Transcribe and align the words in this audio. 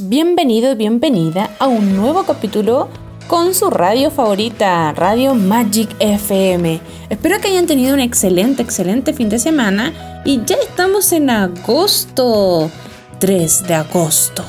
Bienvenido 0.00 0.76
bienvenida 0.76 1.50
a 1.58 1.66
un 1.66 1.96
nuevo 1.96 2.22
capítulo 2.22 2.88
con 3.26 3.52
su 3.52 3.68
radio 3.68 4.12
favorita, 4.12 4.92
Radio 4.92 5.34
Magic 5.34 5.90
FM. 5.98 6.80
Espero 7.10 7.40
que 7.40 7.48
hayan 7.48 7.66
tenido 7.66 7.94
un 7.94 8.00
excelente, 8.00 8.62
excelente 8.62 9.12
fin 9.12 9.28
de 9.28 9.40
semana 9.40 10.22
y 10.24 10.44
ya 10.44 10.54
estamos 10.54 11.10
en 11.10 11.30
agosto, 11.30 12.70
3 13.18 13.66
de 13.66 13.74
agosto. 13.74 14.44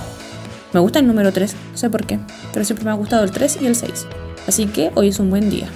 Me 0.71 0.81
gusta 0.81 0.99
el 0.99 1.07
número 1.07 1.33
3, 1.33 1.55
no 1.71 1.77
sé 1.79 1.89
por 1.89 2.05
qué, 2.05 2.19
pero 2.53 2.63
siempre 2.63 2.85
me 2.85 2.91
ha 2.91 2.93
gustado 2.93 3.23
el 3.23 3.31
3 3.31 3.57
y 3.61 3.65
el 3.65 3.75
6. 3.75 4.05
Así 4.47 4.67
que 4.67 4.91
hoy 4.93 5.07
es 5.07 5.19
un 5.19 5.31
buen 5.31 5.49
día. 5.49 5.67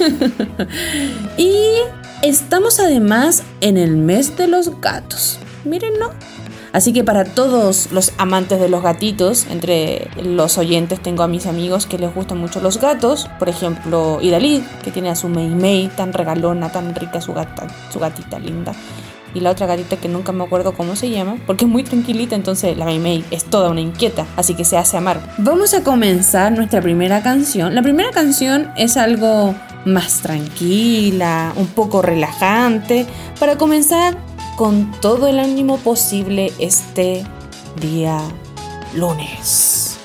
y 1.36 1.52
estamos 2.22 2.80
además 2.80 3.44
en 3.60 3.76
el 3.76 3.96
mes 3.96 4.36
de 4.36 4.48
los 4.48 4.80
gatos. 4.80 5.38
Miren, 5.64 6.00
¿no? 6.00 6.10
Así 6.72 6.92
que 6.92 7.04
para 7.04 7.24
todos 7.24 7.90
los 7.92 8.12
amantes 8.18 8.60
de 8.60 8.68
los 8.68 8.82
gatitos, 8.82 9.46
entre 9.50 10.08
los 10.22 10.58
oyentes 10.58 11.00
tengo 11.00 11.22
a 11.22 11.28
mis 11.28 11.46
amigos 11.46 11.86
que 11.86 11.98
les 11.98 12.14
gustan 12.14 12.38
mucho 12.38 12.60
los 12.60 12.80
gatos, 12.80 13.28
por 13.38 13.48
ejemplo 13.48 14.18
Idalid, 14.20 14.62
que 14.82 14.90
tiene 14.90 15.10
a 15.10 15.16
su 15.16 15.28
Mei 15.28 15.48
Mei 15.48 15.88
tan 15.88 16.12
regalona, 16.12 16.70
tan 16.70 16.94
rica 16.94 17.20
su, 17.20 17.32
gata, 17.32 17.66
su 17.92 17.98
gatita 17.98 18.38
linda. 18.38 18.72
Y 19.34 19.40
la 19.40 19.50
otra 19.50 19.66
gatita 19.66 19.96
que 19.96 20.08
nunca 20.08 20.32
me 20.32 20.44
acuerdo 20.44 20.72
cómo 20.72 20.96
se 20.96 21.10
llama, 21.10 21.36
porque 21.46 21.64
es 21.64 21.70
muy 21.70 21.84
tranquilita, 21.84 22.34
entonces 22.34 22.76
la 22.76 22.84
Mei 22.86 22.98
Mei 22.98 23.24
es 23.30 23.44
toda 23.44 23.70
una 23.70 23.80
inquieta, 23.80 24.26
así 24.36 24.54
que 24.54 24.64
se 24.64 24.76
hace 24.76 24.96
amar. 24.96 25.20
Vamos 25.38 25.74
a 25.74 25.82
comenzar 25.82 26.52
nuestra 26.52 26.80
primera 26.80 27.22
canción. 27.22 27.74
La 27.74 27.82
primera 27.82 28.10
canción 28.10 28.70
es 28.76 28.96
algo 28.96 29.54
más 29.84 30.20
tranquila, 30.20 31.52
un 31.56 31.66
poco 31.66 32.02
relajante, 32.02 33.06
para 33.38 33.56
comenzar 33.56 34.16
con 34.58 34.90
todo 35.00 35.28
el 35.28 35.38
ánimo 35.38 35.78
posible 35.78 36.52
este 36.58 37.24
día 37.80 38.18
lunes. 38.92 39.98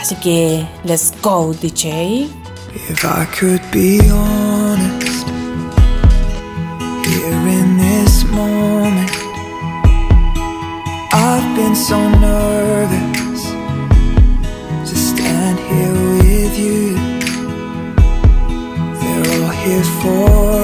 Así 0.00 0.16
que, 0.16 0.66
let's 0.84 1.12
go, 1.20 1.52
DJ. 1.52 2.26
If 2.74 3.04
I 3.04 3.26
could 3.38 3.60
be 3.72 4.00
honest, 4.10 5.28
here 7.04 7.48
in 7.58 7.76
this 7.76 8.24
moment, 8.32 9.10
I've 11.12 11.54
been 11.54 11.76
so 11.76 11.98
nervous 12.18 13.42
to 14.88 14.96
stand 14.96 15.58
here 15.68 15.92
with 16.16 16.58
you. 16.58 16.94
They're 19.00 19.44
all 19.44 19.50
here 19.50 19.84
for. 20.00 20.55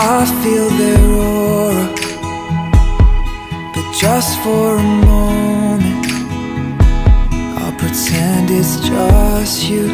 I 0.00 0.24
feel 0.42 0.68
their 0.80 1.04
aura 1.10 1.86
But 3.74 3.86
just 3.98 4.38
for 4.44 4.76
a 4.76 4.82
moment 4.82 6.06
I'll 7.58 7.72
pretend 7.72 8.48
it's 8.50 8.78
just 8.88 9.68
you. 9.68 9.86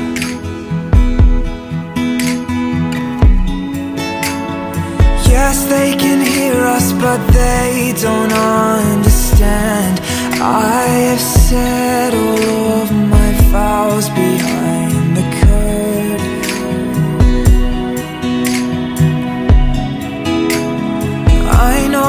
Yes, 5.26 5.64
they 5.70 5.96
can 5.96 6.20
hear 6.20 6.58
us 6.76 6.92
but 6.92 7.20
they 7.32 7.94
don't 8.00 8.32
understand. 8.32 10.00
I 10.38 10.84
have 11.08 11.20
said 11.20 12.12
all 12.12 12.82
of 12.82 12.92
my 12.92 13.30
vows 13.52 14.08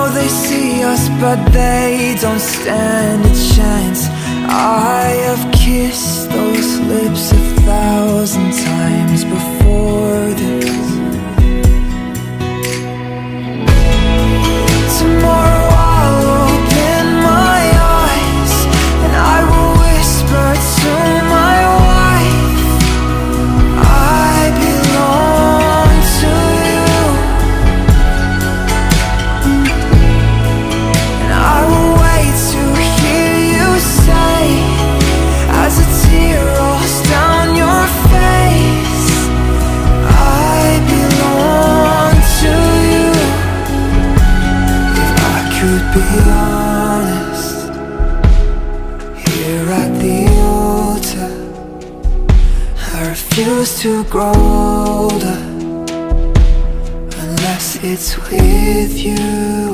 they 0.10 0.28
see 0.28 0.84
us, 0.84 1.10
but 1.22 1.40
they 1.52 2.16
don't 2.22 2.40
stand 2.40 3.26
a 3.26 3.36
chance. 3.56 4.08
I 4.48 5.06
have 5.28 5.52
kissed 5.54 6.30
those 6.30 6.80
lips 6.80 7.32
a 7.32 7.44
thousand 7.70 8.52
times 8.52 9.24
before 9.24 10.34
this. 10.42 10.85
Older 54.20 55.38
Unless 57.18 57.84
it's 57.84 58.18
with 58.30 58.98
you 58.98 59.65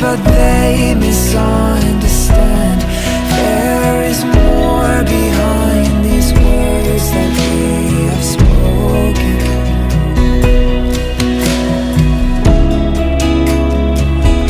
but 0.00 0.16
they 0.24 0.94
misunderstand. 0.94 2.80
There 3.36 4.02
is 4.04 4.24
more 4.24 5.02
behind 5.02 6.04
these 6.04 6.32
words 6.32 7.10
that 7.14 7.30
we 7.38 8.06
have 8.06 8.24
spoken. 8.36 9.38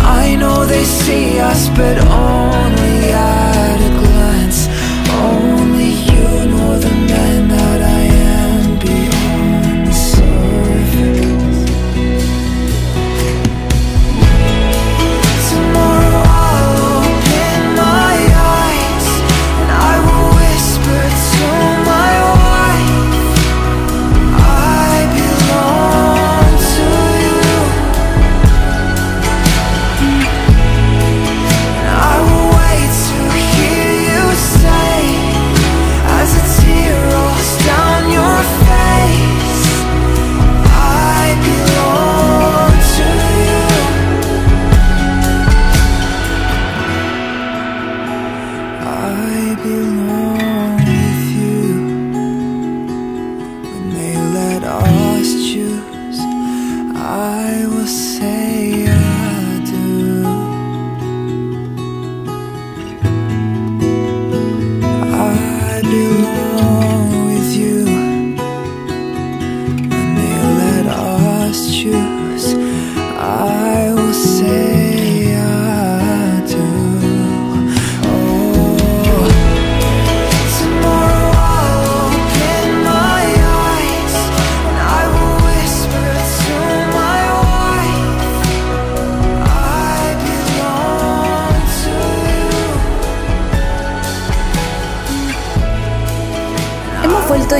I 0.04 0.36
know 0.36 0.66
they 0.66 0.84
see 0.84 1.38
us, 1.38 1.69
but 1.70 1.98
only 1.98 2.47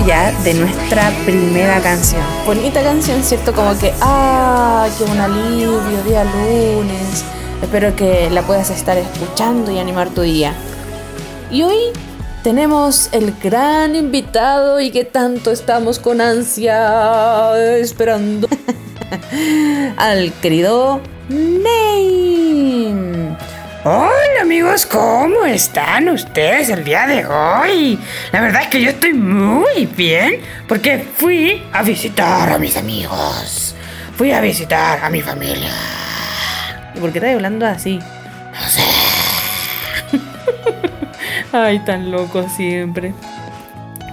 ya 0.07 0.33
de 0.45 0.55
nuestra 0.55 1.11
primera 1.27 1.81
canción. 1.81 2.23
Bonita 2.47 2.83
canción, 2.83 3.23
¿cierto? 3.23 3.53
Como 3.53 3.79
que, 3.79 3.93
ah, 4.01 4.89
qué 4.97 5.05
un 5.05 5.19
alivio, 5.19 6.03
día 6.07 6.25
lunes. 6.25 7.23
Espero 7.63 7.95
que 7.95 8.31
la 8.31 8.43
puedas 8.43 8.71
estar 8.71 8.97
escuchando 8.97 9.71
y 9.71 9.79
animar 9.79 10.09
tu 10.09 10.23
día. 10.23 10.55
Y 11.51 11.63
hoy 11.63 11.77
tenemos 12.43 13.11
el 13.13 13.35
gran 13.43 13.95
invitado 13.95 14.81
y 14.81 14.91
que 14.91 15.05
tanto 15.05 15.51
estamos 15.51 15.99
con 15.99 16.23
ansia 16.23 17.77
esperando 17.77 18.49
al 19.97 20.33
querido 20.41 21.01
Name. 21.29 22.28
Hola 23.85 24.43
amigos, 24.43 24.87
¿cómo 24.87 25.45
están 25.45 26.09
ustedes 26.09 26.69
el 26.69 26.83
día 26.83 27.07
de 27.07 27.25
hoy? 27.25 27.97
La 28.33 28.41
verdad 28.41 28.63
es 28.63 28.69
que 28.69 28.83
yo 28.83 28.91
estoy 28.91 29.13
muy 29.13 29.87
bien 29.87 30.41
porque 30.67 30.99
fui 30.99 31.63
a 31.73 31.85
visitar 31.85 32.51
a 32.51 32.59
mis 32.59 32.77
amigos. 32.77 33.77
Fui 34.17 34.33
a 34.33 34.41
visitar 34.41 34.99
a 35.05 35.09
mi 35.11 35.23
familia. 35.23 35.71
¿Y 36.93 36.99
por 36.99 37.13
qué 37.13 37.19
estás 37.19 37.35
hablando 37.35 37.67
así? 37.67 38.01
No 38.53 38.69
sé. 38.69 38.83
Ay, 41.53 41.79
tan 41.85 42.11
loco 42.11 42.49
siempre. 42.49 43.15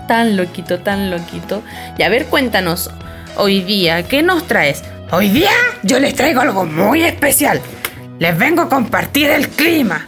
Tan 0.07 0.37
loquito, 0.37 0.79
tan 0.81 1.09
loquito. 1.09 1.63
Y 1.97 2.03
a 2.03 2.09
ver, 2.09 2.27
cuéntanos, 2.27 2.91
hoy 3.35 3.61
día, 3.61 4.03
¿qué 4.03 4.21
nos 4.21 4.45
traes? 4.45 4.83
Hoy 5.09 5.29
día 5.29 5.51
yo 5.81 5.99
les 5.99 6.13
traigo 6.13 6.41
algo 6.41 6.65
muy 6.65 7.03
especial. 7.03 7.59
Les 8.19 8.37
vengo 8.37 8.61
a 8.61 8.69
compartir 8.69 9.29
el 9.29 9.49
clima. 9.49 10.05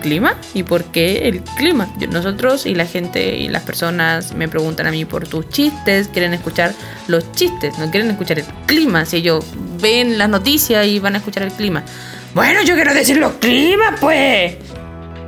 ¿Clima? 0.00 0.36
¿Y 0.52 0.64
por 0.64 0.84
qué 0.84 1.28
el 1.28 1.40
clima? 1.56 1.88
Nosotros 2.10 2.66
y 2.66 2.74
la 2.74 2.86
gente 2.86 3.38
y 3.38 3.48
las 3.48 3.62
personas 3.62 4.34
me 4.34 4.48
preguntan 4.48 4.86
a 4.86 4.90
mí 4.90 5.06
por 5.06 5.26
tus 5.26 5.48
chistes, 5.48 6.08
quieren 6.08 6.34
escuchar 6.34 6.74
los 7.06 7.32
chistes, 7.32 7.78
no 7.78 7.90
quieren 7.90 8.10
escuchar 8.10 8.38
el 8.38 8.44
clima. 8.66 9.06
Si 9.06 9.16
ellos 9.16 9.44
ven 9.80 10.18
las 10.18 10.28
noticias 10.28 10.86
y 10.86 10.98
van 10.98 11.14
a 11.14 11.18
escuchar 11.18 11.44
el 11.44 11.52
clima. 11.52 11.82
Bueno, 12.34 12.62
yo 12.62 12.74
quiero 12.74 12.92
decir 12.92 13.16
los 13.16 13.32
climas, 13.34 13.98
pues. 13.98 14.56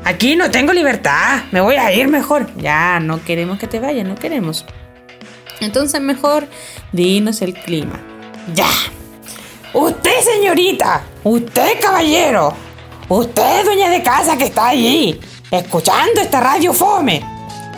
Aquí 0.04 0.36
no 0.36 0.50
tengo 0.50 0.72
libertad. 0.72 1.44
Me 1.50 1.60
voy 1.60 1.76
a 1.76 1.92
ir 1.92 2.08
mejor. 2.08 2.48
Ya, 2.56 3.00
no 3.00 3.24
queremos 3.24 3.58
que 3.58 3.66
te 3.66 3.80
vayas, 3.80 4.06
no 4.06 4.14
queremos. 4.14 4.66
Entonces 5.60 6.00
mejor 6.00 6.46
dinos 6.92 7.42
el 7.42 7.54
clima. 7.54 7.98
Ya. 8.54 8.68
Usted, 9.74 10.20
señorita. 10.22 11.02
Usted, 11.24 11.80
caballero. 11.80 12.52
Usted, 13.08 13.64
dueña 13.64 13.90
de 13.90 14.02
casa 14.02 14.36
que 14.36 14.44
está 14.44 14.68
allí, 14.68 15.20
escuchando 15.50 16.20
esta 16.20 16.40
radio 16.40 16.72
fome. 16.72 17.22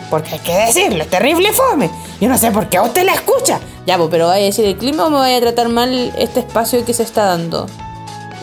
Porque 0.09 0.33
hay 0.33 0.39
que 0.39 0.55
decirlo, 0.55 1.03
es 1.03 1.09
terrible 1.09 1.53
fome. 1.53 1.89
Yo 2.19 2.27
no 2.27 2.37
sé 2.37 2.51
por 2.51 2.67
qué 2.67 2.79
usted 2.79 3.05
la 3.05 3.13
escucha. 3.13 3.59
Ya, 3.85 3.97
pues, 3.97 4.09
pero 4.09 4.27
vaya 4.27 4.41
a 4.41 4.45
decir 4.45 4.65
el 4.65 4.77
clima 4.77 5.05
o 5.05 5.09
me 5.09 5.17
vaya 5.17 5.37
a 5.37 5.41
tratar 5.41 5.69
mal 5.69 6.13
este 6.17 6.39
espacio 6.39 6.83
que 6.83 6.93
se 6.93 7.03
está 7.03 7.25
dando. 7.25 7.67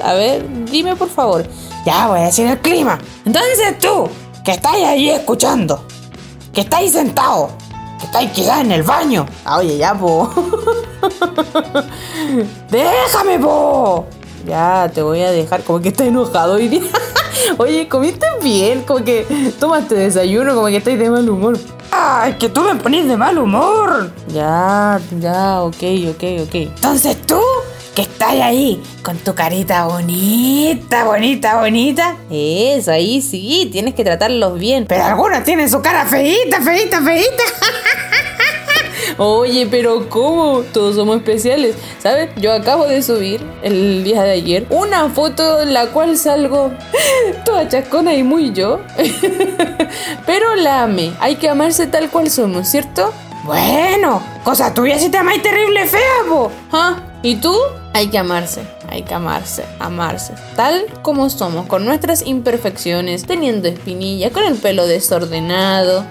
A 0.03 0.13
ver, 0.15 0.47
dime 0.67 0.95
por 0.95 1.11
favor. 1.11 1.47
Ya 1.85 2.07
voy 2.09 2.21
a 2.21 2.25
decir 2.25 2.47
el 2.47 2.59
clima. 2.61 2.99
Entonces 3.25 3.79
tú, 3.81 4.09
que 4.45 4.53
estáis 4.53 4.85
ahí 4.85 5.11
escuchando, 5.11 5.85
que 6.53 6.61
estáis 6.61 6.93
sentado, 6.93 7.51
estáis 8.05 8.31
quizás 8.31 8.61
en 8.61 8.73
el 8.73 8.83
baño. 8.83 9.27
Ah, 9.45 9.59
oye, 9.59 9.79
ya, 9.79 9.95
po. 9.95 10.31
Déjame, 12.71 13.39
po. 13.39 14.07
Ya, 14.47 14.91
te 14.93 15.03
voy 15.03 15.23
a 15.23 15.31
dejar. 15.31 15.63
Como 15.63 15.81
que 15.81 15.89
estás 15.89 16.07
enojado 16.07 16.55
hoy 16.55 16.69
día. 16.69 16.83
Oye, 17.59 17.89
comiste 17.89 18.27
bien. 18.43 18.83
Como 18.83 19.05
que 19.05 19.27
tomaste 19.59 19.95
desayuno, 19.95 20.55
como 20.55 20.67
que 20.69 20.77
estás 20.77 20.99
de 20.99 21.11
mal 21.11 21.29
humor. 21.29 21.59
Ay, 21.91 22.35
que 22.35 22.49
tú 22.49 22.63
me 22.63 22.75
pones 22.77 23.09
de 23.09 23.17
mal 23.17 23.39
humor. 23.39 24.11
Ya, 24.29 25.01
ya, 25.19 25.63
ok, 25.63 25.83
ok, 26.11 26.25
ok. 26.45 26.55
Entonces 26.55 27.17
tú, 27.23 27.41
que 27.95 28.03
estás 28.03 28.33
ahí 28.33 28.83
con 29.03 29.17
tu 29.17 29.35
carita 29.35 29.87
bonita, 29.87 31.05
bonita, 31.05 31.61
bonita. 31.61 32.17
Eso, 32.31 32.93
ahí 32.93 33.23
sí, 33.23 33.69
tienes 33.73 33.95
que 33.95 34.05
tratarlos 34.05 34.59
bien. 34.59 34.85
Pero 34.87 35.05
algunos 35.05 35.43
tienen 35.45 35.71
su 35.71 35.81
cara 35.81 36.05
feíta, 36.05 36.61
feíta, 36.61 37.01
feíta. 37.01 37.43
Oye, 39.19 39.67
pero 39.71 40.09
¿cómo? 40.09 40.63
Todos 40.73 40.97
somos 40.97 41.17
especiales. 41.17 41.75
¿Sabes? 41.99 42.31
Yo 42.37 42.53
acabo 42.53 42.87
de 42.87 43.03
subir 43.03 43.41
el 43.63 44.05
día 44.05 44.23
de 44.23 44.33
ayer 44.33 44.67
una 44.71 45.09
foto 45.09 45.63
en 45.63 45.73
la 45.73 45.87
cual 45.89 46.17
salgo 46.19 46.73
toda 47.45 47.69
chascona 47.69 48.15
y 48.15 48.23
muy 48.23 48.53
yo. 48.53 48.81
pero 50.27 50.55
la 50.57 50.83
amé. 50.83 51.13
Hay 51.21 51.37
que 51.37 51.49
amarse 51.49 51.87
tal 51.87 52.11
cual 52.11 52.31
somos, 52.31 52.69
¿cierto? 52.69 53.13
Bueno, 53.45 54.21
cosa 54.43 54.75
tuya 54.75 54.99
si 54.99 55.09
te 55.09 55.19
amáis 55.19 55.41
terrible 55.41 55.87
fea, 55.87 56.29
po. 56.29 56.51
¿Ah? 56.73 56.97
¿Y 57.23 57.37
tú? 57.37 57.57
Hay 57.93 58.09
que 58.09 58.19
amarse, 58.19 58.63
hay 58.91 59.03
que 59.03 59.15
amarse, 59.15 59.65
amarse. 59.79 60.35
Tal 60.55 60.85
como 61.03 61.31
somos, 61.31 61.67
con 61.67 61.85
nuestras 61.85 62.27
imperfecciones, 62.27 63.25
teniendo 63.25 63.69
espinillas, 63.69 64.33
con 64.33 64.45
el 64.45 64.57
pelo 64.57 64.87
desordenado, 64.87 66.05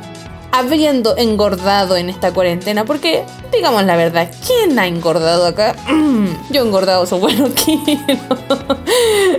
habiendo 0.58 1.18
engordado 1.18 1.98
en 1.98 2.10
esta 2.10 2.34
cuarentena, 2.34 2.86
porque, 2.86 3.24
digamos 3.52 3.84
la 3.84 3.96
verdad, 3.96 4.32
¿quién 4.46 4.78
ha 4.80 4.88
engordado 4.88 5.46
acá? 5.46 5.76
Yo 6.52 6.64
he 6.64 6.66
engordado 6.66 7.06
su 7.06 7.20
kilos 7.26 7.52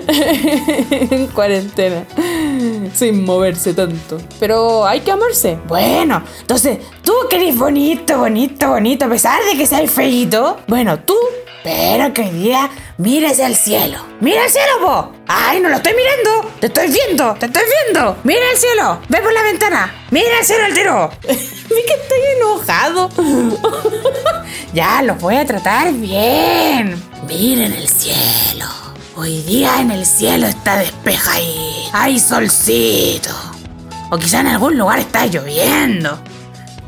en 0.08 1.26
cuarentena, 1.28 2.04
sin 2.94 3.24
moverse 3.24 3.72
tanto. 3.72 4.18
Pero 4.38 4.86
hay 4.86 5.00
que 5.00 5.10
amarse. 5.10 5.58
Bueno, 5.66 6.22
entonces, 6.40 6.78
tú 7.02 7.12
que 7.30 7.36
eres 7.36 7.56
bonito, 7.56 8.18
bonito, 8.18 8.68
bonito, 8.68 9.06
a 9.06 9.08
pesar 9.08 9.42
de 9.50 9.56
que 9.56 9.66
seas 9.66 9.90
feíto. 9.90 10.58
Bueno, 10.66 10.98
tú, 11.00 11.16
pero 11.64 12.12
que 12.12 12.22
hoy 12.22 12.30
día 12.30 12.70
mires 12.98 13.38
el 13.38 13.54
cielo. 13.56 13.98
¡Mira 14.20 14.44
el 14.44 14.50
cielo, 14.50 14.80
po! 14.80 15.12
¡Ay, 15.28 15.60
no 15.60 15.68
lo 15.68 15.76
estoy 15.76 15.92
mirando! 15.94 16.50
¡Te 16.60 16.66
estoy 16.68 16.88
viendo! 16.88 17.34
¡Te 17.34 17.46
estoy 17.46 17.62
viendo! 17.84 18.16
¡Mira 18.24 18.50
el 18.52 18.56
cielo! 18.56 19.00
¡Ve 19.08 19.20
por 19.20 19.32
la 19.32 19.42
ventana! 19.42 19.94
¡Mira 20.10 20.38
el 20.40 20.44
cielo 20.46 20.64
al 20.64 20.74
tiro! 20.74 21.10
Vi 21.22 21.84
que 21.86 21.94
estoy 21.94 22.20
enojado. 22.36 23.10
Ya 24.72 25.00
los 25.02 25.18
voy 25.20 25.36
a 25.36 25.46
tratar 25.46 25.92
bien. 25.94 27.02
Miren 27.26 27.72
el 27.72 27.88
cielo. 27.88 28.66
Hoy 29.16 29.40
día 29.42 29.80
en 29.80 29.90
el 29.90 30.04
cielo 30.04 30.46
está 30.46 30.76
despejadito. 30.76 31.90
Hay 31.94 32.18
solcito. 32.20 33.30
O 34.10 34.18
quizá 34.18 34.40
en 34.40 34.48
algún 34.48 34.76
lugar 34.76 34.98
está 34.98 35.24
lloviendo. 35.24 36.18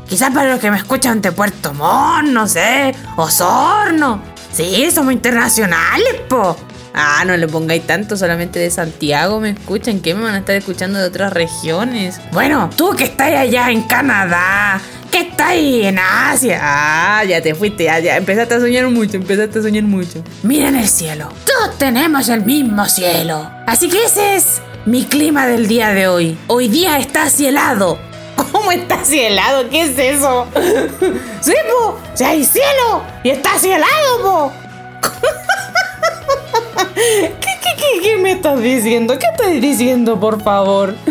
Quizás 0.07 0.31
para 0.31 0.51
los 0.51 0.59
que 0.59 0.69
me 0.69 0.77
escuchan 0.77 1.21
de 1.21 1.31
Puerto 1.31 1.73
Montt, 1.73 2.29
no 2.29 2.47
sé. 2.47 2.93
Osorno. 3.15 4.21
Sí, 4.51 4.89
somos 4.91 5.13
internacionales, 5.13 6.15
po. 6.27 6.55
Ah, 6.93 7.23
no 7.25 7.37
le 7.37 7.47
pongáis 7.47 7.85
tanto, 7.85 8.17
solamente 8.17 8.59
de 8.59 8.69
Santiago 8.71 9.39
me 9.39 9.51
escuchan. 9.51 9.99
¿Qué 9.99 10.13
me 10.13 10.23
van 10.23 10.35
a 10.35 10.39
estar 10.39 10.55
escuchando 10.55 10.99
de 10.99 11.05
otras 11.05 11.31
regiones? 11.31 12.19
Bueno, 12.31 12.69
tú 12.75 12.95
que 12.95 13.05
estás 13.05 13.31
allá 13.33 13.69
en 13.69 13.83
Canadá, 13.83 14.81
que 15.11 15.19
estás 15.19 15.53
en 15.53 15.99
Asia. 15.99 16.59
Ah, 16.61 17.23
ya 17.23 17.41
te 17.41 17.53
fuiste, 17.53 17.85
ya, 17.85 17.99
ya. 17.99 18.17
Empezaste 18.17 18.55
a 18.55 18.59
soñar 18.59 18.87
mucho, 18.89 19.17
empezaste 19.17 19.59
a 19.59 19.61
soñar 19.61 19.83
mucho. 19.83 20.23
Miren 20.43 20.75
el 20.75 20.87
cielo. 20.87 21.31
Todos 21.45 21.77
tenemos 21.77 22.27
el 22.29 22.43
mismo 22.43 22.85
cielo. 22.85 23.49
Así 23.67 23.87
que 23.87 24.03
ese 24.03 24.35
es 24.35 24.61
mi 24.85 25.05
clima 25.05 25.45
del 25.45 25.67
día 25.67 25.89
de 25.89 26.07
hoy. 26.07 26.37
Hoy 26.47 26.67
día 26.67 26.97
está 26.97 27.29
cielado. 27.29 27.99
¿Cómo 28.69 28.79
está 28.79 29.03
cielado? 29.03 29.67
¿Qué 29.67 29.81
es 29.81 29.97
eso? 29.97 30.45
Sí, 31.41 31.53
po. 31.71 31.97
Si 32.13 32.23
hay 32.23 32.45
cielo 32.45 33.01
y 33.23 33.31
está 33.31 33.57
cielado, 33.57 34.21
po. 34.21 34.51
¿Qué, 36.93 37.33
qué, 37.41 37.69
qué, 37.77 38.01
qué 38.03 38.17
me 38.17 38.33
estás 38.33 38.61
diciendo? 38.61 39.17
¿Qué 39.17 39.25
estás 39.25 39.59
diciendo, 39.59 40.19
por 40.19 40.43
favor? 40.43 40.93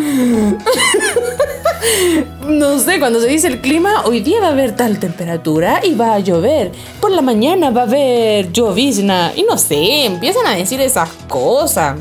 No 2.47 2.79
sé, 2.79 2.99
cuando 2.99 3.21
se 3.21 3.27
dice 3.27 3.47
el 3.47 3.61
clima, 3.61 4.03
hoy 4.05 4.21
día 4.21 4.39
va 4.41 4.47
a 4.47 4.51
haber 4.51 4.75
tal 4.75 4.99
temperatura 4.99 5.81
y 5.83 5.95
va 5.95 6.13
a 6.13 6.19
llover. 6.19 6.71
Por 6.99 7.11
la 7.11 7.21
mañana 7.21 7.71
va 7.71 7.81
a 7.81 7.83
haber 7.85 8.51
llovizna. 8.51 9.33
Y 9.35 9.43
no 9.43 9.57
sé, 9.57 10.05
empiezan 10.05 10.47
a 10.47 10.55
decir 10.55 10.79
esas 10.81 11.09
cosas. 11.27 11.97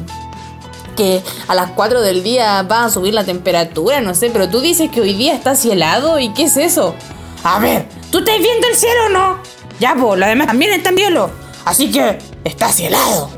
Que 0.99 1.23
a 1.47 1.55
las 1.55 1.71
4 1.71 2.01
del 2.01 2.25
día 2.25 2.63
va 2.63 2.85
a 2.85 2.91
subir 2.91 3.15
la 3.15 3.23
temperatura, 3.23 4.01
no 4.01 4.17
sé, 4.17 4.31
pero 4.31 4.49
tú 4.49 4.61
dices 4.61 4.91
que 4.91 5.01
hoy 5.01 5.15
día 5.15 5.33
está 5.33 5.55
cielado 5.55 6.19
y 6.19 6.33
¿qué 6.35 6.43
es 6.43 6.57
eso? 6.57 6.97
A 7.45 7.61
ver, 7.61 7.87
¿tú 8.11 8.19
estás 8.19 8.37
viendo 8.41 8.67
el 8.67 8.75
cielo 8.75 9.07
o 9.07 9.09
no? 9.11 9.39
Ya, 9.79 9.95
po, 9.95 10.17
los 10.17 10.29
demás 10.29 10.49
también 10.49 10.73
están 10.73 10.97
viendo. 10.97 11.31
Así 11.65 11.93
que 11.93 12.19
está 12.43 12.69
cielado. 12.73 13.31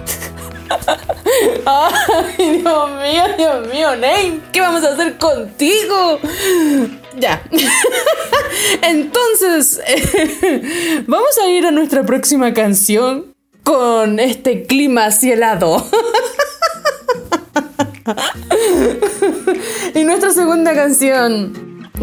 Ay, 1.67 2.63
Dios 2.63 2.91
mío, 2.91 3.25
Dios 3.37 3.69
mío, 3.69 3.97
Ney, 3.97 4.41
¿qué 4.53 4.61
vamos 4.63 4.83
a 4.85 4.95
hacer 4.95 5.19
contigo? 5.19 6.19
Ya. 7.19 7.43
Entonces, 8.83 9.81
vamos 11.07 11.39
a 11.45 11.49
ir 11.51 11.67
a 11.67 11.71
nuestra 11.71 12.05
próxima 12.05 12.55
canción 12.55 13.35
con 13.65 14.19
este 14.19 14.65
clima 14.65 15.11
cielado. 15.11 15.87
Y 19.95 20.05
nuestra 20.05 20.33
segunda 20.33 20.75
canción 20.75 21.53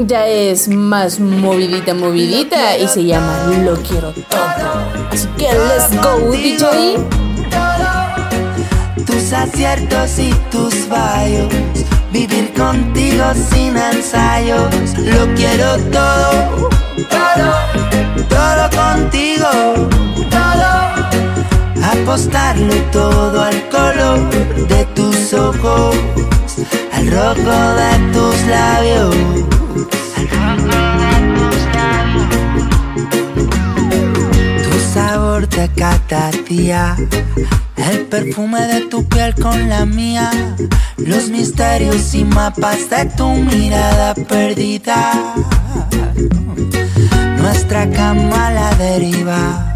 ya 0.06 0.28
es 0.28 0.68
más 0.68 1.20
movidita, 1.20 1.94
movidita 1.94 2.78
y 2.78 2.88
se 2.88 3.06
llama 3.06 3.52
Lo 3.64 3.76
quiero 3.78 4.12
todo. 4.12 5.08
Así 5.12 5.28
que 5.38 5.46
let's 5.46 5.90
go, 6.02 6.32
DJ. 6.32 6.98
Tus 9.06 9.34
aciertos 9.34 10.20
y 10.20 10.32
tus 10.52 10.74
fallos, 10.74 11.52
vivir 12.12 12.54
contigo 12.54 13.24
sin 13.50 13.76
ensayos. 13.78 14.98
Lo 14.98 15.34
quiero 15.34 15.78
todo, 15.92 16.70
todo, 17.10 17.54
todo 18.30 18.70
contigo, 18.70 19.50
todo. 20.30 20.88
Apostarlo 21.84 22.76
todo 22.92 23.42
al 23.42 23.70
color 23.70 24.30
de 24.68 24.86
tus 25.30 25.40
ojos, 25.40 25.96
al 26.94 27.12
rojo 27.12 27.76
de 27.76 28.14
tus 28.14 28.48
labios. 28.48 29.16
Tu 34.64 34.80
sabor 34.94 35.50
de 35.50 35.70
cada 35.76 36.32
el 37.90 38.06
perfume 38.06 38.62
de 38.68 38.82
tu 38.82 39.04
piel 39.06 39.34
con 39.36 39.70
la 39.70 39.86
mía, 39.86 40.32
los 40.98 41.30
misterios 41.30 42.14
y 42.14 42.24
mapas 42.24 42.90
de 42.90 43.06
tu 43.18 43.28
mirada 43.28 44.14
perdida. 44.14 45.34
Nuestra 47.38 47.90
cama 47.90 48.48
a 48.48 48.52
la 48.52 48.76
deriva, 48.76 49.74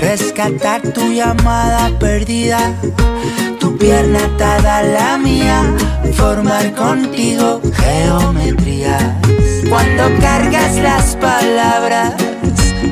rescatar 0.00 0.82
tu 0.82 1.12
llamada 1.12 1.90
perdida, 1.98 2.74
pierna 3.78 4.18
atada 4.24 4.78
a 4.78 4.82
la 4.82 5.18
mía, 5.18 5.62
formar 6.14 6.74
contigo 6.74 7.60
geometrías. 7.74 9.02
Cuando 9.68 10.04
cargas 10.20 10.76
las 10.76 11.16
palabras, 11.16 12.14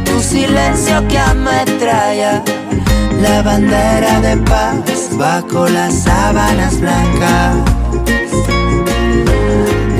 tu 0.04 0.20
silencio 0.20 1.06
que 1.08 1.18
ametralla, 1.18 2.42
la 3.20 3.42
bandera 3.42 4.20
de 4.20 4.36
paz 4.38 4.76
bajo 5.16 5.68
las 5.68 6.02
sábanas 6.02 6.80
blancas. 6.80 7.56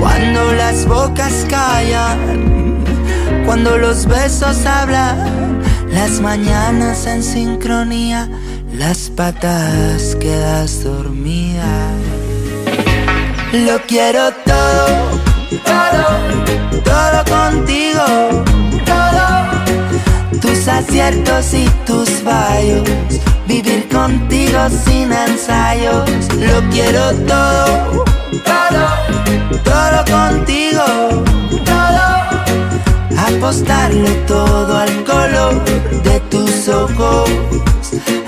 Cuando 0.01 0.53
las 0.55 0.87
bocas 0.87 1.47
callan, 1.49 2.83
cuando 3.45 3.79
los 3.79 4.07
besos 4.07 4.65
hablan, 4.67 5.63
las 5.93 6.21
mañanas 6.21 7.07
en 7.07 7.23
sincronía, 7.23 8.29
las 8.73 9.11
patas 9.11 10.17
quedas 10.19 10.85
dormida. 10.85 11.91
Lo 13.53 13.81
quiero 13.87 14.31
todo, 14.45 14.87
todo, 15.65 16.07
todo 16.83 17.25
contigo, 17.25 18.05
todo. 18.87 20.41
Tus 20.41 20.69
aciertos 20.69 21.53
y 21.55 21.69
tus 21.87 22.09
fallos, 22.25 22.89
vivir 23.47 23.89
contigo 23.89 24.59
sin 24.85 25.13
ensayos. 25.13 26.09
Lo 26.39 26.71
quiero 26.71 27.13
todo, 27.27 28.05
todo, 28.45 28.85
todo 29.65 30.05
contigo, 30.11 30.85
todo. 31.65 32.07
Apostarlo 33.19 34.09
todo 34.27 34.79
al 34.79 35.05
color 35.05 35.63
de 36.03 36.21
tus 36.31 36.69
ojos, 36.69 37.31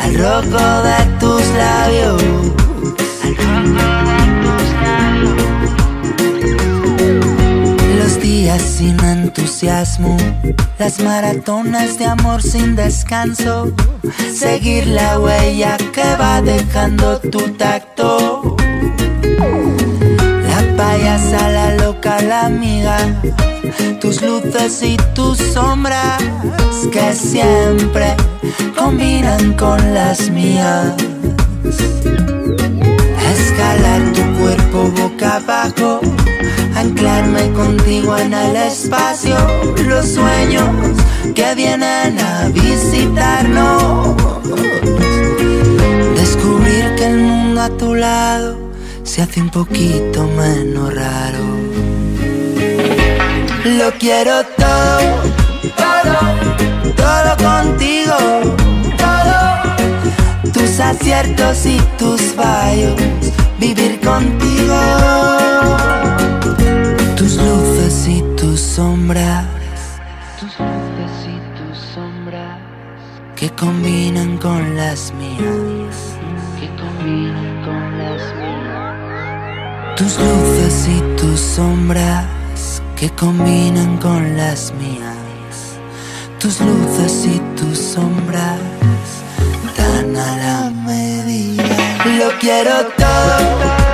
al 0.01 0.15
rojo 0.15 0.83
de 0.83 1.19
tus 1.21 1.43
labios. 1.57 2.23
Los 7.99 8.21
días 8.21 8.63
sin 8.63 8.99
entusiasmo, 9.01 10.17
las 10.79 11.01
maratonas 11.01 11.99
de 11.99 12.07
amor 12.07 12.43
sin 12.43 12.77
descanso, 12.77 13.73
seguir 14.33 14.87
la 14.87 15.19
huella 15.19 15.77
que 15.93 16.17
va 16.17 16.43
dejando 16.43 17.19
tu 17.21 17.41
tacto. 17.53 18.57
Amiga, 22.45 22.99
tus 24.01 24.21
luces 24.21 24.83
y 24.83 24.97
tus 25.15 25.39
sombras 25.39 26.23
que 26.93 27.15
siempre 27.15 28.15
combinan 28.77 29.55
con 29.55 29.79
las 29.95 30.31
mías. 30.31 30.95
Escalar 33.35 34.13
tu 34.13 34.23
cuerpo 34.39 34.91
boca 35.01 35.37
abajo, 35.37 36.01
anclarme 36.77 37.51
contigo 37.53 38.17
en 38.19 38.35
el 38.35 38.57
espacio, 38.57 39.37
los 39.87 40.07
sueños 40.07 40.69
que 41.35 41.55
vienen 41.55 42.19
a 42.19 42.49
visitarnos. 42.49 44.17
Descubrir 46.15 46.95
que 46.97 47.07
el 47.07 47.19
mundo 47.19 47.63
a 47.63 47.71
tu 47.71 47.95
lado 47.95 48.59
se 49.03 49.23
hace 49.23 49.41
un 49.41 49.51
poquito 49.51 50.25
menos 50.37 50.95
raro. 50.95 51.54
Lo 53.65 53.91
quiero 53.93 54.45
todo, 54.59 55.23
todo, 55.75 56.19
todo 56.95 57.37
contigo, 57.39 58.15
todo. 58.99 60.53
Tus 60.53 60.79
aciertos 60.79 61.65
y 61.65 61.79
tus 61.97 62.21
fallos, 62.35 63.01
vivir 63.59 63.99
contigo. 64.01 64.79
Tus 67.17 67.39
luces 67.39 68.07
y 68.07 68.23
tus 68.37 68.61
sombras, 68.61 69.47
tus 70.39 70.51
luces 70.61 71.27
y 71.27 71.39
tus 71.57 71.79
sombras, 71.95 72.59
que 73.35 73.49
combinan 73.49 74.37
con 74.37 74.77
las 74.77 75.11
mías, 75.15 76.19
que 76.61 76.69
combinan 76.77 77.65
con 77.65 77.97
las 77.97 78.21
mías. 78.35 79.97
Tus 79.97 80.19
luces 80.19 80.87
y 80.87 81.01
tus 81.17 81.41
sombras 81.41 82.34
que 82.97 83.11
combinan 83.11 83.97
con 83.99 84.37
las 84.37 84.73
mías. 84.75 85.79
Tus 86.39 86.61
luces 86.61 87.27
y 87.27 87.39
tus 87.57 87.79
sombras 87.79 88.61
dan 89.77 90.17
a 90.17 90.37
la 90.37 90.71
medida. 90.71 91.65
Lo 92.19 92.39
quiero. 92.39 92.87
Todo. 92.97 93.94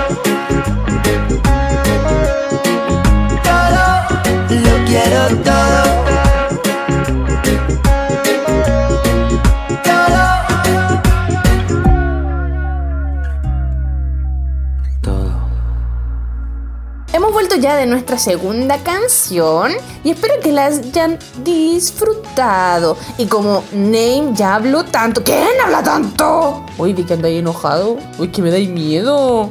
Nuestra 17.87 18.19
segunda 18.19 18.79
canción 18.79 19.73
y 20.05 20.11
espero 20.11 20.35
que 20.41 20.53
la 20.53 20.67
hayan 20.67 21.19
disfrutado. 21.45 22.97
Y 23.19 23.27
como 23.27 23.65
Name 23.73 24.31
ya 24.35 24.57
habló 24.57 24.85
tanto, 24.85 25.23
¿quién 25.23 25.61
habla 25.65 25.83
tanto? 25.83 26.65
Uy, 26.79 26.93
vi 26.93 27.05
que 27.05 27.15
ahí 27.15 27.39
enojado. 27.39 27.99
Uy, 28.19 28.29
que 28.29 28.43
me 28.43 28.51
da 28.51 28.59
miedo. 28.59 29.51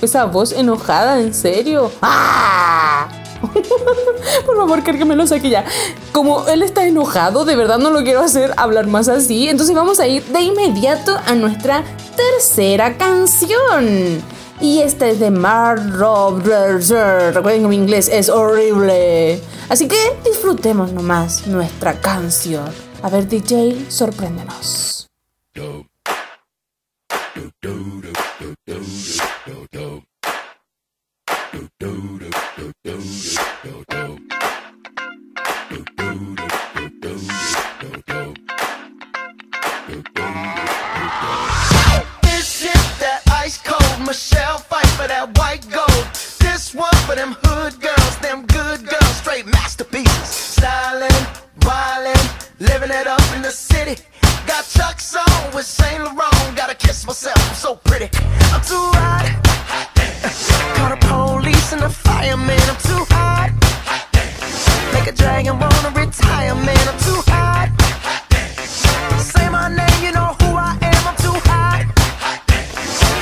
Esa 0.00 0.24
voz 0.24 0.52
enojada, 0.52 1.20
en 1.20 1.34
serio. 1.34 1.90
¡Ah! 2.00 3.08
Por 4.46 4.56
favor, 4.56 4.82
que 4.82 5.04
me 5.04 5.16
lo 5.16 5.26
saque 5.26 5.50
ya. 5.50 5.64
Como 6.12 6.46
él 6.48 6.62
está 6.62 6.86
enojado, 6.86 7.44
de 7.44 7.56
verdad 7.56 7.78
no 7.78 7.90
lo 7.90 8.02
quiero 8.02 8.20
hacer 8.20 8.52
hablar 8.56 8.86
más 8.86 9.08
así. 9.08 9.48
Entonces 9.48 9.74
vamos 9.74 10.00
a 10.00 10.06
ir 10.06 10.24
de 10.24 10.40
inmediato 10.40 11.18
a 11.26 11.34
nuestra 11.34 11.84
tercera 12.16 12.96
canción. 12.96 14.22
Y 14.60 14.80
esta 14.80 15.08
es 15.08 15.18
de 15.20 15.30
Mark. 15.30 15.80
Recuerden 17.32 17.62
que 17.62 17.68
mi 17.68 17.76
inglés 17.76 18.10
es 18.12 18.28
horrible. 18.28 19.40
Así 19.68 19.88
que 19.88 19.96
disfrutemos 20.24 20.92
nomás 20.92 21.46
nuestra 21.46 21.98
canción. 22.00 22.68
A 23.02 23.08
ver, 23.08 23.26
DJ, 23.26 23.86
sorpréndenos. 23.88 24.99
Living 52.90 53.00
it 53.00 53.06
up 53.06 53.36
in 53.36 53.42
the 53.42 53.50
city. 53.50 53.96
Got 54.46 54.64
Chuck's 54.68 55.14
on 55.14 55.54
with 55.54 55.64
Saint 55.64 56.02
Laurent. 56.02 56.56
Gotta 56.56 56.74
kiss 56.74 57.06
myself, 57.06 57.38
I'm 57.48 57.54
so 57.54 57.76
pretty. 57.76 58.08
I'm 58.52 58.62
too 58.62 58.90
hot. 58.98 59.26
Call 60.76 60.90
the 60.90 61.00
police 61.06 61.72
and 61.72 61.82
the 61.82 61.88
fireman. 61.88 62.60
I'm 62.60 62.80
too 62.90 63.04
hot. 63.10 63.50
Make 64.92 65.06
a 65.06 65.12
dragon 65.12 65.58
wanna 65.58 65.90
retire, 65.90 66.54
man. 66.54 66.84
I'm 66.90 66.98
too 67.08 67.20
hot. 67.32 67.68
Say 69.18 69.48
my 69.48 69.68
name, 69.68 70.04
you 70.04 70.12
know 70.12 70.34
who 70.40 70.50
I 70.56 70.76
am. 70.82 71.02
I'm 71.10 71.16
too 71.16 71.38
hot. 71.50 71.84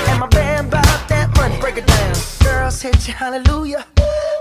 And 0.09 0.21
my 0.21 0.29
band 0.29 0.71
bought 0.71 1.09
that 1.09 1.35
money. 1.37 1.59
Break 1.61 1.77
it 1.77 1.87
down. 1.87 2.15
Girls 2.43 2.81
hit 2.81 3.07
you, 3.07 3.15
hallelujah. 3.15 3.85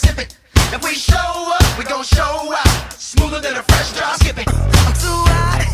Mississippi. 0.02 0.34
If 0.74 0.84
we 0.84 0.94
show 0.94 1.16
up, 1.16 1.78
we 1.78 1.84
gon' 1.84 2.04
show 2.04 2.54
out. 2.54 2.92
Smoother 2.92 3.40
than 3.40 3.56
a 3.56 3.62
fresh 3.62 3.92
drop. 3.92 4.16
Skip 4.16 4.38
it. 4.38 4.48
I'm 4.48 4.94
too 4.94 5.20
hot. 5.28 5.66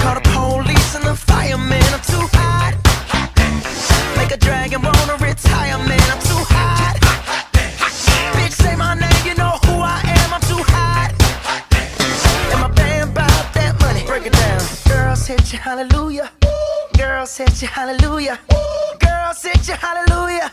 Call 0.00 0.14
the 0.14 0.20
police 0.30 0.94
and 0.94 1.04
the 1.04 1.14
fireman. 1.14 1.82
I'm 1.92 2.00
too 2.00 2.26
hot. 2.34 2.74
Make 4.16 4.32
a 4.32 4.36
dragon 4.36 4.82
wanna 4.82 5.16
retire, 5.24 5.78
man. 5.78 6.06
I'm 6.10 6.20
too 6.20 6.42
hot. 6.50 6.96
Bitch, 8.34 8.52
say 8.52 8.76
my 8.76 8.94
name, 8.94 9.22
you 9.24 9.34
know 9.34 9.58
who 9.66 9.80
I 9.80 10.00
am. 10.04 10.34
I'm 10.34 10.40
too 10.42 10.62
hot. 10.74 11.12
And 12.52 12.60
my 12.60 12.68
band 12.68 13.14
bought 13.14 13.54
that 13.54 13.78
money. 13.80 14.04
Break 14.06 14.26
it 14.26 14.32
down. 14.32 14.62
Girls 14.88 15.26
hit 15.26 15.52
you, 15.52 15.58
hallelujah. 15.58 16.30
Girls 16.96 17.36
hit 17.36 17.62
you, 17.62 17.68
hallelujah. 17.68 18.38
Girls 18.98 19.42
hit 19.42 19.68
you, 19.68 19.74
hallelujah. 19.74 20.52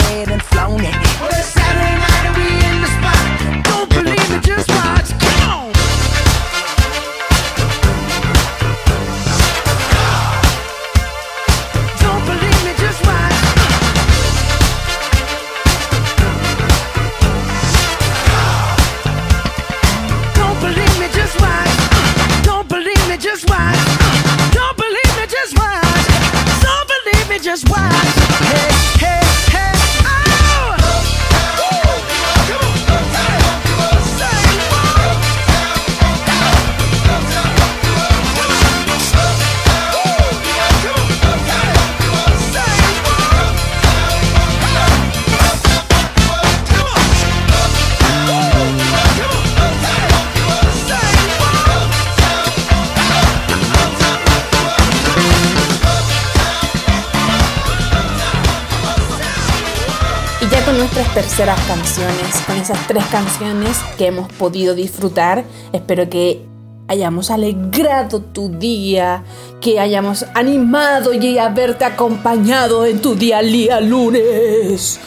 nuestras 60.81 61.13
terceras 61.13 61.59
canciones, 61.67 62.41
con 62.47 62.57
esas 62.57 62.87
tres 62.87 63.05
canciones 63.11 63.77
que 63.99 64.07
hemos 64.07 64.33
podido 64.33 64.73
disfrutar, 64.73 65.43
espero 65.73 66.09
que 66.09 66.43
hayamos 66.87 67.29
alegrado 67.29 68.19
tu 68.19 68.49
día, 68.49 69.23
que 69.61 69.79
hayamos 69.79 70.25
animado 70.33 71.13
y 71.13 71.37
haberte 71.37 71.85
acompañado 71.85 72.87
en 72.87 72.99
tu 72.99 73.13
día 73.13 73.43
lunes. 73.43 74.99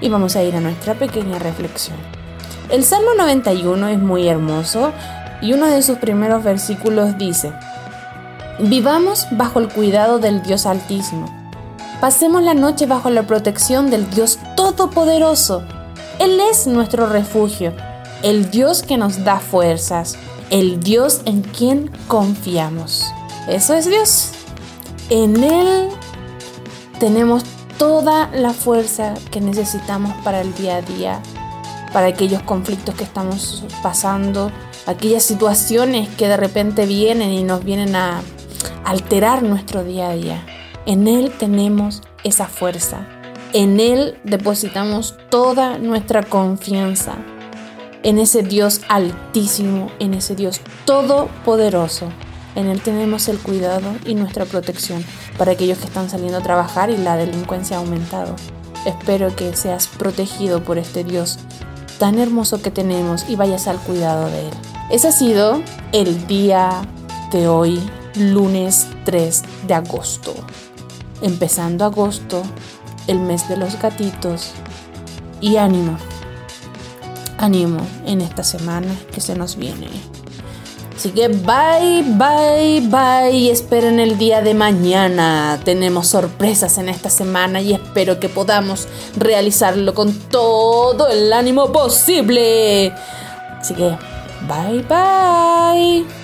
Y 0.00 0.08
vamos 0.08 0.34
a 0.34 0.44
ir 0.44 0.56
a 0.56 0.60
nuestra 0.60 0.94
pequeña 0.94 1.38
reflexión. 1.38 1.98
El 2.70 2.82
Salmo 2.82 3.10
91 3.14 3.88
es 3.88 3.98
muy 3.98 4.28
hermoso 4.28 4.92
y 5.42 5.52
uno 5.52 5.66
de 5.66 5.82
sus 5.82 5.98
primeros 5.98 6.42
versículos 6.42 7.18
dice, 7.18 7.52
Vivamos 8.60 9.26
bajo 9.32 9.60
el 9.60 9.68
cuidado 9.68 10.18
del 10.20 10.42
Dios 10.42 10.64
Altísimo. 10.64 11.41
Pasemos 12.02 12.42
la 12.42 12.54
noche 12.54 12.86
bajo 12.86 13.10
la 13.10 13.28
protección 13.28 13.88
del 13.88 14.10
Dios 14.10 14.40
Todopoderoso. 14.56 15.62
Él 16.18 16.40
es 16.50 16.66
nuestro 16.66 17.06
refugio, 17.06 17.72
el 18.24 18.50
Dios 18.50 18.82
que 18.82 18.96
nos 18.96 19.22
da 19.22 19.38
fuerzas, 19.38 20.18
el 20.50 20.80
Dios 20.80 21.20
en 21.26 21.42
quien 21.42 21.92
confiamos. 22.08 23.04
Eso 23.46 23.74
es 23.74 23.86
Dios. 23.86 24.32
En 25.10 25.44
Él 25.44 25.90
tenemos 26.98 27.44
toda 27.78 28.28
la 28.34 28.52
fuerza 28.52 29.14
que 29.30 29.40
necesitamos 29.40 30.12
para 30.24 30.40
el 30.40 30.52
día 30.56 30.78
a 30.78 30.82
día, 30.82 31.22
para 31.92 32.08
aquellos 32.08 32.42
conflictos 32.42 32.96
que 32.96 33.04
estamos 33.04 33.62
pasando, 33.80 34.50
aquellas 34.86 35.22
situaciones 35.22 36.08
que 36.08 36.26
de 36.26 36.36
repente 36.36 36.84
vienen 36.84 37.30
y 37.30 37.44
nos 37.44 37.62
vienen 37.62 37.94
a 37.94 38.22
alterar 38.84 39.44
nuestro 39.44 39.84
día 39.84 40.10
a 40.10 40.14
día. 40.16 40.44
En 40.84 41.06
Él 41.06 41.32
tenemos 41.38 42.02
esa 42.24 42.46
fuerza. 42.46 43.06
En 43.52 43.78
Él 43.78 44.18
depositamos 44.24 45.14
toda 45.30 45.78
nuestra 45.78 46.24
confianza. 46.24 47.14
En 48.02 48.18
ese 48.18 48.42
Dios 48.42 48.80
altísimo, 48.88 49.92
en 50.00 50.14
ese 50.14 50.34
Dios 50.34 50.60
todopoderoso. 50.84 52.08
En 52.56 52.66
Él 52.66 52.82
tenemos 52.82 53.28
el 53.28 53.38
cuidado 53.38 53.94
y 54.04 54.16
nuestra 54.16 54.44
protección 54.44 55.04
para 55.38 55.52
aquellos 55.52 55.78
que 55.78 55.86
están 55.86 56.10
saliendo 56.10 56.38
a 56.38 56.42
trabajar 56.42 56.90
y 56.90 56.96
la 56.96 57.16
delincuencia 57.16 57.76
ha 57.76 57.80
aumentado. 57.80 58.34
Espero 58.84 59.34
que 59.36 59.54
seas 59.54 59.86
protegido 59.86 60.64
por 60.64 60.78
este 60.78 61.04
Dios 61.04 61.38
tan 62.00 62.18
hermoso 62.18 62.60
que 62.60 62.72
tenemos 62.72 63.24
y 63.28 63.36
vayas 63.36 63.68
al 63.68 63.78
cuidado 63.78 64.26
de 64.26 64.48
Él. 64.48 64.54
Ese 64.90 65.08
ha 65.08 65.12
sido 65.12 65.62
el 65.92 66.26
día 66.26 66.82
de 67.30 67.46
hoy, 67.46 67.80
lunes 68.16 68.88
3 69.04 69.42
de 69.68 69.74
agosto. 69.74 70.34
Empezando 71.22 71.84
agosto, 71.84 72.42
el 73.06 73.18
mes 73.18 73.48
de 73.48 73.56
los 73.56 73.80
gatitos. 73.80 74.50
Y 75.40 75.56
ánimo, 75.56 75.96
ánimo 77.38 77.86
en 78.06 78.20
esta 78.20 78.44
semana 78.44 78.94
que 79.12 79.20
se 79.20 79.34
nos 79.34 79.56
viene. 79.56 79.88
Así 81.02 81.10
que 81.10 81.26
bye, 81.26 82.04
bye, 82.16 82.80
bye. 82.82 83.50
Esperen 83.50 83.98
el 83.98 84.18
día 84.18 84.40
de 84.40 84.54
mañana. 84.54 85.58
Tenemos 85.64 86.06
sorpresas 86.06 86.78
en 86.78 86.88
esta 86.88 87.10
semana 87.10 87.60
y 87.60 87.72
espero 87.72 88.20
que 88.20 88.28
podamos 88.28 88.86
realizarlo 89.16 89.94
con 89.94 90.14
todo 90.14 91.08
el 91.08 91.32
ánimo 91.32 91.72
posible. 91.72 92.92
Así 93.58 93.74
que 93.74 93.96
bye, 94.46 94.82
bye. 94.88 96.21